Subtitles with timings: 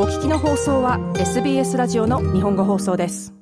[0.00, 3.34] お聞きの放送は SBS ラジオの日本語放送です。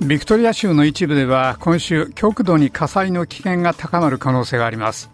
[0.00, 5.10] ビクトリア州の一部では今週極度に火災の危険が高まる可能性があります。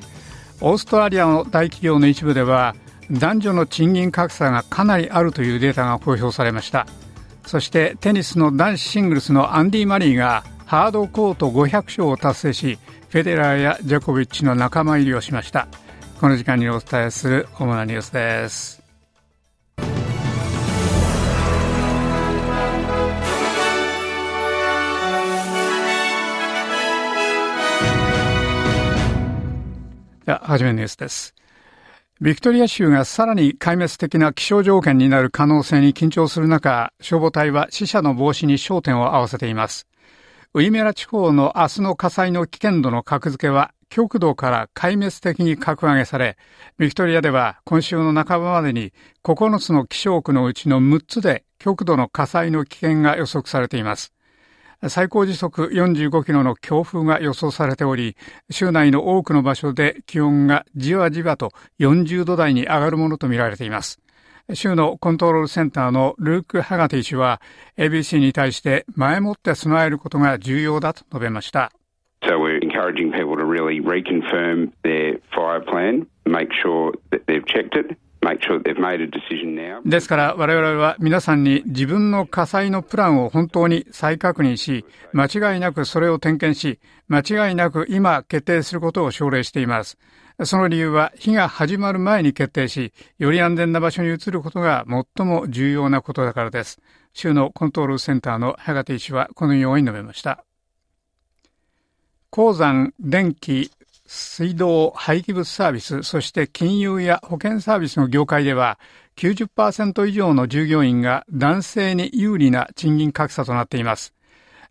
[0.60, 2.76] オーストラリアの大企業の一部では
[3.10, 6.86] 男女の賃金格差がかなりあるというデータが公表されました。
[7.46, 12.78] そしてテニスの男子シングルスのアンディ・マリーがハードコート500勝を達成し
[13.08, 15.68] フェデラーやジョコビッチの仲間入りをしました
[16.20, 18.82] この時間にお伝えする主なニュースです
[30.26, 31.36] では、はじめのニュースです。
[32.18, 39.86] ビクトリア州がさらに壊滅的な気象条件になる可能性に緊張する中、消防隊は死者の防止に焦点を合わせています。
[40.54, 46.38] ウイメラ地方の明日の火災の危険度の格付けは極度から壊滅的に格上げされ、
[46.78, 54.15] ビクトリアでは今週の半ばまでに9つの気象区のうちの6つで極度の火災の危険が予測されています。
[54.88, 58.16] 最高時速45キロの強風が予想されており、
[58.50, 64.00] 州内の多くの場所で気温がじわじわと40度台に上がるものとみられています。
[64.54, 67.40] 州のコントロールセンターのルーク・ハガティ氏は
[67.76, 71.72] ABC に対して前もって備えることが重要だと述べました。
[72.22, 77.96] So we're encouraging people to really reconfirm their fire plan, make sure that they've checked it,
[79.84, 89.98] ですから我々は皆さんに自分の火災のプランを本当に再確認し、間違いなくそれを点検し、間違いなく今決定することを奨励しています。
[90.44, 94.84] その理由は火が始まる前に決定し、より安全な場所に移ることが
[95.16, 96.80] 最も重要なことだからです。
[97.14, 100.44] 州のコントロールセンターのハガティ氏はこのように述べました。
[102.28, 103.70] 鉱山、電気、
[104.06, 108.78] 水道、廃棄物サービス、そして金融や保険サービスの業界では
[109.16, 114.14] 90%以上の従業員が男性に有利な賃金格差となっています。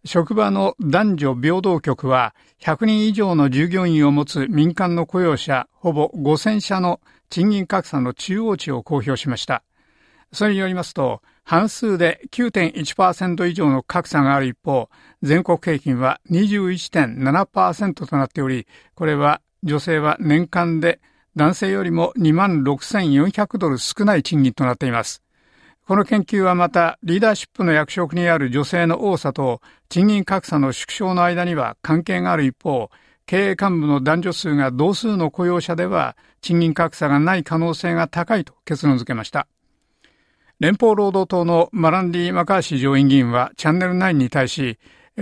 [0.06, 9.64] 職場の男女平等局は100人以上の従業員を持つ民間の雇用者ほぼ5000社の賃金格差の中央値を公表しました。
[10.32, 14.90] それによりますと、半数で9.1%以上の格差がある一方、
[15.22, 21.00] 全国平均は21.7%となっており、これは女性は年間で
[21.36, 25.22] 男性よりも26,400ドル少ない賃金となっています。
[25.88, 32.90] この研究はまた、リーダーシップの役職にある女性の多さと、賃金格差の縮小の間には関係がある一方、
[33.28, 39.48] 経営幹部の男女数が同数の雇用者では、賃金格差がない可能性が高いと結論付けました。
[40.62, 44.80] 連邦労働党のマランディ・マカーシー上院議員はチャンネル9に対し、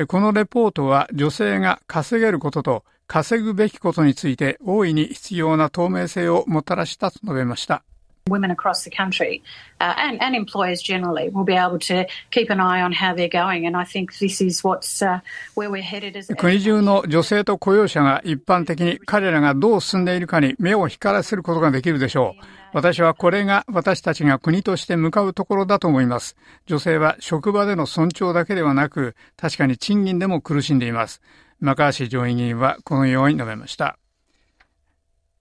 [0.08, 7.84] このレポートは女性が稼げることと稼ぐべきことについて大いに必要な透明性をもたらしたと述べました。
[8.30, 9.42] Women across the country
[9.82, 13.28] uh, and, and employers generally will be able to keep an eye on how they're
[13.28, 13.66] going.
[13.68, 15.20] And I think this is what's, uh,
[15.56, 22.44] where we're headed as 国中の女性と雇用者が一般的に彼らがどう進んでいるかに目を光らせることができるでしょう。
[22.74, 26.38] 私はこれが私たちが国として向かうところだと思います。
[26.66, 31.22] 女性は職場での尊重だけではなく、確かに賃金でも苦しんでいます。
[31.60, 33.98] マカーシー上院議員はこのように述べました。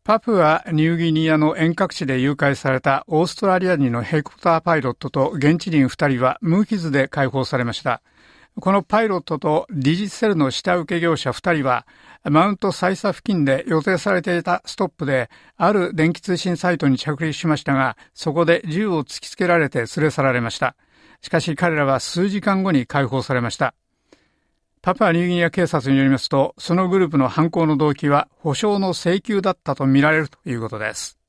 [0.05, 8.03] パプアニューギニアの遠隔地で誘拐されたオーストラリア人のヘリコプターパイロットと現地人2人は無傷で解放されました。
[8.59, 11.87] このパイロットとディジセルの下請け業者2人は
[12.25, 20.75] マウントサイサ付近で予定されていたストップである電気通信サイトに着陸しましたがそこで銃を突きつけられて連れ去られました。
[21.21, 23.73] しかし彼らは数時間後に解放されました。
[24.83, 31.21] パパニューギニア警察によりますと、そのグループの犯行の動機は保証の請求だったとみられるということです。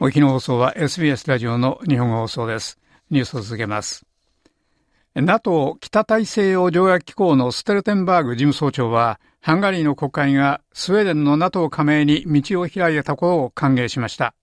[0.00, 2.78] お聞きの放送は SBS ラジオの日本語放送です。
[3.10, 4.07] ニュースを続けます。
[5.20, 14.34] NATO 北大西洋条約機構のステルテンバーグ事務総長は、ハンガリーの国会がスウェーデンの NATO 加盟に道を開いたことを歓迎しました。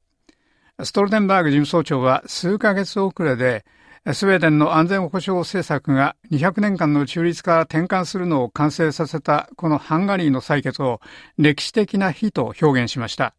[0.83, 3.63] ストルテンバーグ事務総長は数ヶ月遅れで、
[4.11, 10.99] スウェーデンの安全保障政策が200年間の中立から転換するのを完成させたこのハンガリーの採決を
[11.37, 13.33] 歴史的な日と表現しました。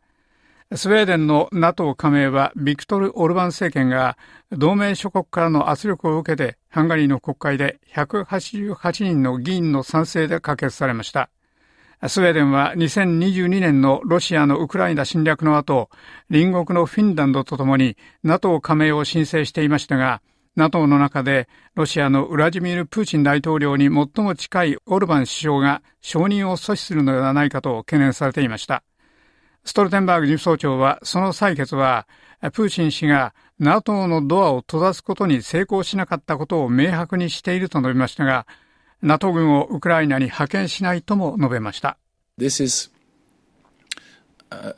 [0.74, 4.18] スウェーデンの NATO 加盟はビクトル・オルバン政権が
[4.50, 11.30] 同盟諸国からの圧力を受けてハンガリーの国会で188人の議員の賛成で可決されました。
[12.08, 15.88] スウェーデンは2022年のロシアのウクライナ侵略の後、
[16.30, 20.20] 隣国のフィンランドとともに NATO 加盟を申請していましたが、
[20.56, 28.82] NATO の中でロシアのウラジミール・プーチン大統領に最も近いオルバン首相が承認を阻止するのではないかと懸念されていました。
[29.66, 32.06] ストルテンバーグ事務総長はその採決は
[32.52, 38.46] プーチン氏が NATO のドアを閉ざすことに成功しなかったことを明白にしていると述べましたが、
[39.02, 41.98] NATO 軍をウクライナに派遣しないとも述べました。
[42.38, 42.90] This is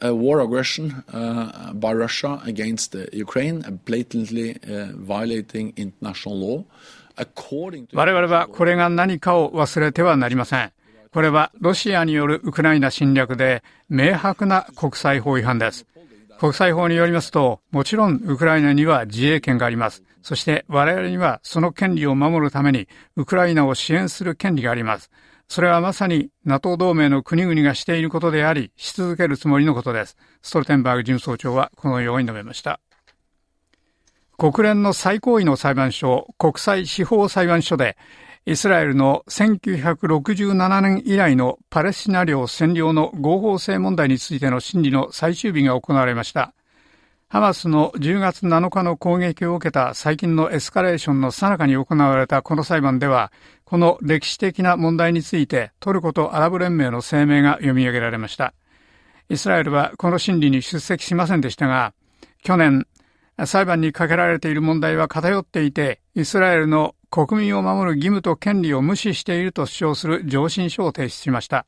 [0.01, 6.65] a war aggression uh, by Russia against uh, Ukraine, blatantly uh, violating international law.
[7.93, 10.73] 我々はこれが何かを忘れてはなりません。
[11.13, 15.87] これはロシアによるウクライナ侵略で明白な国際法違反です。
[16.39, 20.05] 国際法によりますと、もちろんウクライナには自衛権があります。
[20.23, 25.11] そして我々にはその権利を守るためにウクライナを支援する権利があります。
[25.49, 30.17] それはまさに NATO 同盟の国々がしていることであり、し続けるつもりのことです。
[30.43, 32.81] ストルテンバーグ事務総長はこのように述べました。
[34.37, 37.97] 国連の最高位の裁判所、国際司法裁判所で、
[38.49, 46.55] イスラエルの1967年以来のパレスチナ領占領の合法性問題についての審理の最終日が行われました。
[47.29, 53.33] ハマスの10月7日の攻撃を受けた最近のエスカレーションの最中に行われたこの裁判では、
[53.67, 58.55] この歴史的な問題についてトルコとアラブ連盟の声明が読み上げられました。
[59.29, 61.93] イスラエルはこの審理に出席しませんでしたが、
[62.43, 62.87] 去年、
[63.45, 71.67] 裁判にかけられている問題は偏っていて、イスラエルの国民を守る義務と権利を無視していると主張する上申書を提出しました。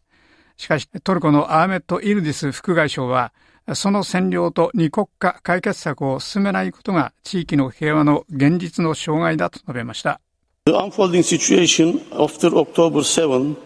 [0.57, 3.33] しかし、トルコのアーメット・イルディス副外相は、
[3.75, 10.21] その占領と二国家解決策を進めないことが地域の平和の現実の障害だと述べました。
[10.67, 13.57] The unfolding situation after October 7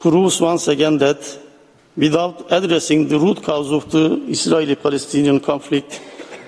[0.00, 1.18] proves once again that
[1.98, 6.00] without addressing the root cause of the Israeli-Palestinian conflict,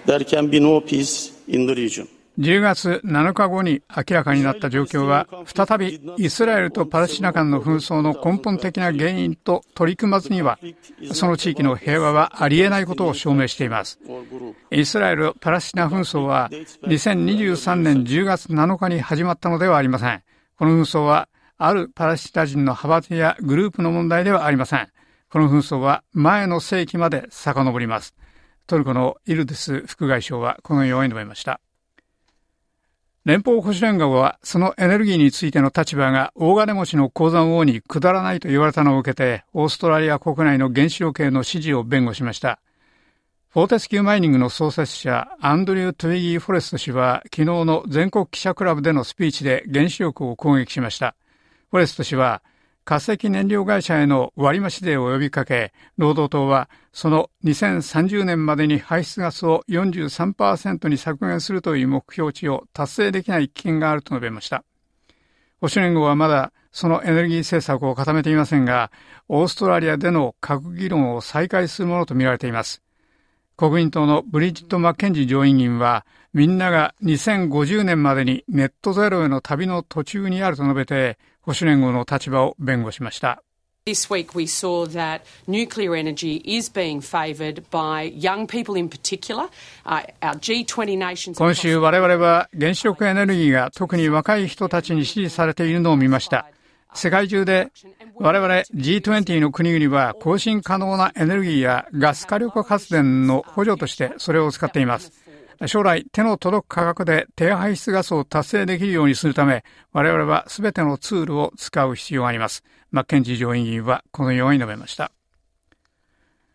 [0.06, 2.08] there can be no peace in the region.
[2.38, 10.58] 10月7日後に明らかになった状況は、再びイスラエルとパレスチナ間の紛争の根本的な原因と取り組まずには、
[11.12, 14.00] その地域の平和はありえないことを証明しています。
[14.70, 16.50] イスラエル・パレスチナ紛争は、
[16.82, 20.22] 2023年10月7日に始まったのではありません。
[20.58, 24.88] この紛争は、あるパレスチナ人の派閥やグループの問題ではありません。
[25.30, 28.14] この紛争は前の世紀まで遡ります。
[28.66, 31.60] トルコのイルデス副外相はこのように述べました。
[33.24, 42.60] 連邦保守連合はそのエネルギーについての立場が大金持ちの鉱山王にくだらないと言われたのを受けて、オーストラリア国内の原子力への支持を弁護しました。
[43.48, 51.14] フォーテスキューマイニングの創設者、アンドリュー・トゥイギー・フォレスト氏は、昨日の全国記者クラブでのスピーチで原子力を攻撃しました。
[51.70, 52.42] フォレスト氏は、
[52.84, 64.64] 化石燃料会社への割増税を呼びかけ、労働党はその2030年までに排出ガスを43%に削減するという目標値を達成できない危険があると述べました。
[65.60, 68.90] 保守連合はまだそのエネルギー政策を固めていませんが、
[69.28, 72.82] オーストラリアでの核議論を再開するものとみられています。
[73.56, 83.42] 国民党のブリジット・マッケンジー上院議員は、みんなが2050年までにネットゼロへの旅の途中にあると述べて、保守連合の立場を弁護しました。
[83.86, 89.50] This week we saw that nuclear energy is being favoured by young people in particular.
[89.84, 91.36] Uh, our G20 nations.
[91.36, 96.46] 今週我々は原子力エネルギーが特に若い人たちに支持されているのを見ました。
[96.94, 97.72] 世界中で
[98.14, 105.12] 我々 G20 の国々は更新可能なエネルギーやガス火力発電の補助としてそれを使っています。
[105.66, 112.64] 将来手の届く価格で低排出ガスを達成できるようにするため、我々は全てのツールを使う必要があります。
[112.90, 115.12] マッケンジー上院議員はこのように述べました。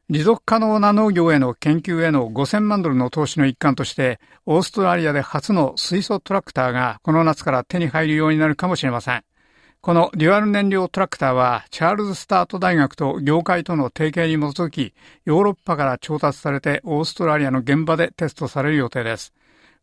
[0.09, 9.23] 持続可能な農業への研究への5000万ドルの投資の一環として、オーストラリアで初の水素トラクターがこの夏から手に入るようになるかもしれません。
[9.81, 14.93] このデュアル燃料トラクターは、チャールズ・スタート大学と業界との提携に基づき、
[15.23, 19.33] ヨーロッパから調達されてオーストラリアの現場でテストされる予定です。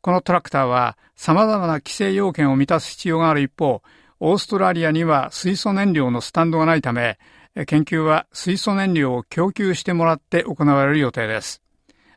[0.03, 3.81] このトラクターは、様々な規制要件を満たす必要がある一方、
[4.21, 7.19] オーストラリアには水素燃料のスタンドがないため、
[7.67, 11.63] 研究は水素燃料を供給してもらって行われる予定です。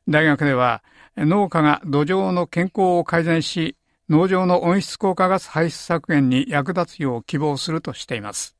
[0.09, 0.83] 大学では、
[1.15, 3.77] 農家が土壌の健康を改善し、
[4.09, 8.55] 農場の温室効果ガス排出削減に役立つよう希望するとしています。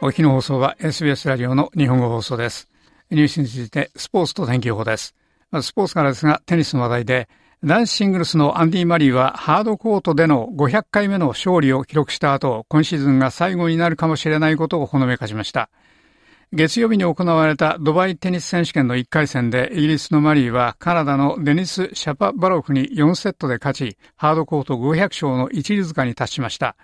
[0.00, 2.68] お日の放送は SBS ラジオの日本語放送です。
[3.10, 5.16] ニュースについてスポーツと天気予報です。
[5.62, 7.28] スポーツからですが、テニスの話題で、
[7.64, 15.70] 男子シングルスのアンディ・マリーはハードコートでの500回目の勝利を記録した後、今シーズンが最後になるかもしれないことをほのめかしました。
[16.52, 26.76] 月曜日に行われたドバイテニス選手権の1回戦でイギリスのマリーはカナダのデニス・シャパバロフに4セットで勝ち、ハードコート500勝の一里塚に達しました。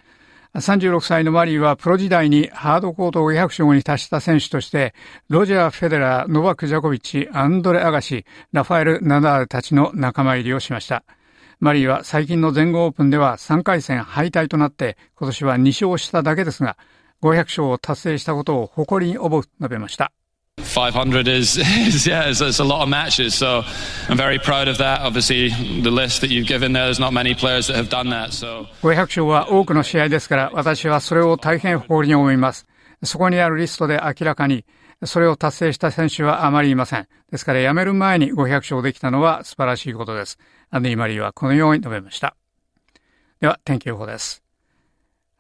[0.55, 4.95] 36歳のマリーはプロ時代にハードコート500勝に達した選手として、
[5.29, 11.05] ロジャー・フェデラー、ノバク・ジャコビッチ、アンドレ・アガシ、ラファエル・ナダールたちの仲間入りをしました。
[11.61, 16.77] マリーは最近の全豪オープンでは3回戦敗退となって今年は2勝しただけですが、
[17.23, 20.11] 500勝を達成したことを誇りに思う述べました。
[20.63, 23.35] 500 is, is yeah, it's, it's, a lot of matches.
[23.35, 23.63] So
[24.09, 25.01] I'm very proud of that.
[25.03, 25.49] Obviously,
[25.83, 28.33] the list that you've given there, there's not many players that have done that.
[28.33, 32.67] So 500勝は多くの試合ですから、私はそれを大変誇りに思います。
[33.03, 34.65] そこにあるリストで明らかに、
[35.05, 37.09] それを達成した選手はあまりいません。
[37.31, 40.39] ですから、辞める前に500勝できたのは素晴らしいことです。
[40.71, 42.37] アンディ・マリーはこのように述べました。
[43.41, 44.43] では、天気予報です。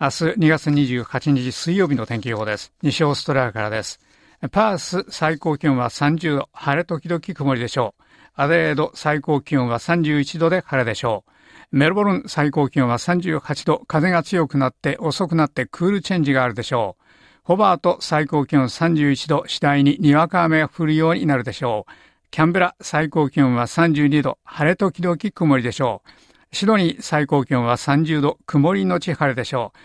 [0.00, 2.72] 明日2月28日水曜日の天気予報です。
[2.80, 4.00] 西オーストラリアからです。
[4.48, 8.02] パース最高気温は30度、晴れ時々曇りでしょう。
[8.36, 11.24] アデレード最高気温は31度で晴れでしょ
[11.72, 11.76] う。
[11.76, 17.04] メルボルン最高気温は38度、風が強くなって遅くなってクールチェンジがあるでしょう。
[17.44, 21.92] ホバート最高気温31度、次第ににわか雨が降るようになるでしょう。
[22.30, 26.56] キャンベラ最高気温は32度、晴れ時々曇りでしょう。
[26.56, 29.78] シドニー最高気温は30度、曇りのち晴れでしょう。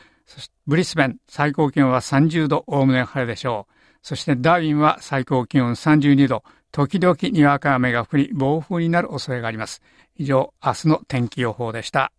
[0.66, 3.75] ブリスベン最高気温は30度、おおむね晴れでしょう。
[4.06, 9.82] そしてダーウィンは最高気温32度、時々にわか雨が降り、暴風になる恐れがあります。
[10.16, 12.12] 以上、明日の天気予報でした。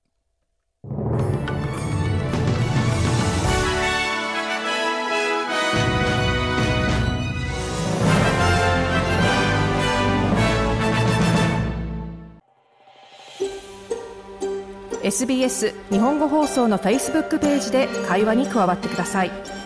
[15.04, 19.30] SBS 日本語放送の Facebook ページで会話に加わってください。「